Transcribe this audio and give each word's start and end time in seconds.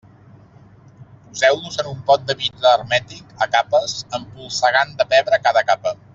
Poseu-los 1.25 1.77
en 1.83 1.89
un 1.91 1.99
pot 2.07 2.25
de 2.31 2.37
vidre 2.39 2.71
hermètic, 2.71 3.37
a 3.47 3.49
capes, 3.57 3.95
empolsegant 4.21 4.97
de 5.03 5.07
pebre 5.15 5.41
cada 5.49 5.65
capa. 5.71 5.95